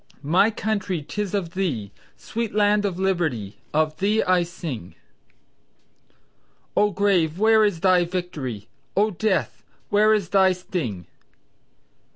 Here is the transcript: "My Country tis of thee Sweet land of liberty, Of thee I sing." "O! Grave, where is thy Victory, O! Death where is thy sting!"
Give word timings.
"My 0.23 0.49
Country 0.49 1.03
tis 1.07 1.35
of 1.35 1.51
thee 1.53 1.91
Sweet 2.17 2.55
land 2.55 2.85
of 2.85 2.97
liberty, 2.97 3.57
Of 3.71 3.97
thee 3.99 4.23
I 4.23 4.41
sing." 4.41 4.95
"O! 6.75 6.89
Grave, 6.89 7.37
where 7.37 7.63
is 7.63 7.81
thy 7.81 8.05
Victory, 8.05 8.67
O! 8.97 9.11
Death 9.11 9.63
where 9.89 10.11
is 10.15 10.29
thy 10.29 10.53
sting!" 10.53 11.05